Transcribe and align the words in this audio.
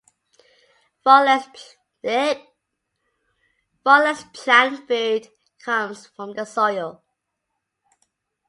Far 1.03 1.25
less 1.25 1.45
plant 4.33 4.87
food 4.87 5.27
comes 5.59 6.07
from 6.07 6.33
the 6.33 6.43
soil. 6.43 7.03